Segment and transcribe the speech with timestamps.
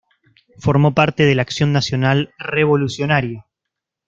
[0.57, 3.45] Formó parte de la Acción Nacional Revolucionaria.